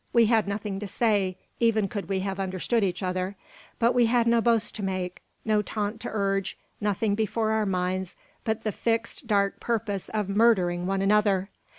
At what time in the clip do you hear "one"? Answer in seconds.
10.87-11.03